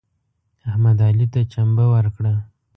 [0.69, 2.33] احمد علي ته چمبه ورکړه.